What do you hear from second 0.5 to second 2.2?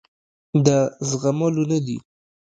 د زغملو نه دي.